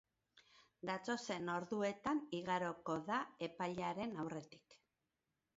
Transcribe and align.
Datozen 0.89 1.51
orduetan 1.57 2.21
igaroko 2.39 2.97
da 3.11 3.21
epailearen 3.49 4.21
aurretik. 4.25 4.79